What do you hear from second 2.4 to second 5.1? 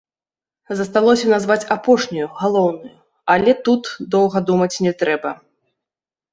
галоўную, але тут доўга думаць не